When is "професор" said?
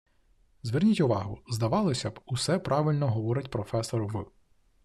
3.49-4.01